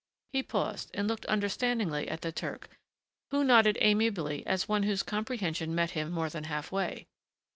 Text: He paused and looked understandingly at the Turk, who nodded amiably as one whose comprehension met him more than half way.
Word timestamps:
He 0.33 0.41
paused 0.41 0.89
and 0.95 1.07
looked 1.07 1.27
understandingly 1.27 2.07
at 2.09 2.21
the 2.21 2.31
Turk, 2.31 2.69
who 3.29 3.43
nodded 3.43 3.77
amiably 3.81 4.43
as 4.47 4.67
one 4.67 4.81
whose 4.81 5.03
comprehension 5.03 5.75
met 5.75 5.91
him 5.91 6.11
more 6.11 6.27
than 6.27 6.45
half 6.45 6.71
way. 6.71 7.05